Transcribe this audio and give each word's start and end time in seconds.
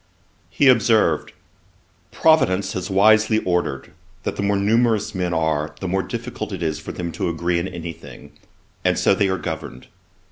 He 0.49 0.67
observed, 0.67 1.31
'Providence 2.11 2.73
has 2.73 2.89
wisely 2.89 3.37
ordered 3.45 3.91
that 4.23 4.35
the 4.35 4.41
more 4.41 4.57
numerous 4.57 5.13
men 5.13 5.31
are, 5.31 5.75
the 5.79 5.87
more 5.87 6.01
difficult 6.01 6.51
it 6.51 6.63
is 6.63 6.79
for 6.79 6.91
them 6.91 7.11
to 7.11 7.29
agree 7.29 7.59
in 7.59 7.67
any 7.67 7.93
thing, 7.93 8.31
and 8.83 8.97
so 8.97 9.13
they 9.13 9.29
are 9.29 9.37
governed. 9.37 9.85